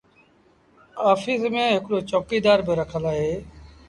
آڦيٚس 1.09 1.43
ميݩ 1.53 1.75
هڪڙو 1.75 1.97
چوڪيٚدآر 2.09 2.59
با 2.67 2.73
رکل 2.79 3.03
اهي۔ 3.11 3.33